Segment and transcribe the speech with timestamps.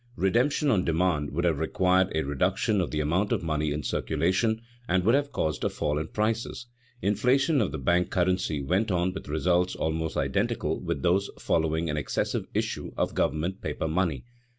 [0.15, 4.63] Redemption on demand would have required a reduction of the amount of money in circulation
[4.87, 6.65] and would have caused a fall in prices.
[7.03, 11.97] Inflation of the bank currency went on with results almost identical with those following an
[11.97, 14.25] excessive issue of government paper money.